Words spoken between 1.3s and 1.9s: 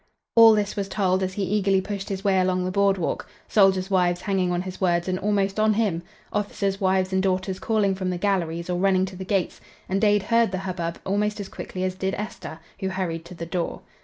he eagerly